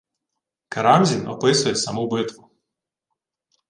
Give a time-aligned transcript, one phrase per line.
[0.69, 2.49] Карамзін описує саму битву: